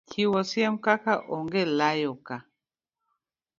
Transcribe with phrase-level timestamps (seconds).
[0.09, 2.37] chiwo siem kaka Onge Layo Ka!